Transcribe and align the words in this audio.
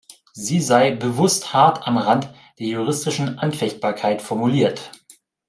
Sie 0.33 0.59
sei 0.61 0.95
„bewusst 0.95 1.53
hart 1.53 1.85
am 1.87 1.99
Rand 1.99 2.33
der 2.57 2.65
juristischen 2.65 3.37
Anfechtbarkeit 3.37 4.23
formuliert“. 4.23 4.89